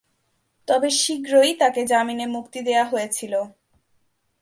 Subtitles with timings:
[0.67, 3.33] তবে শীঘ্রই তাকে জামিনে মুক্তি দেওয়া হয়েছিল।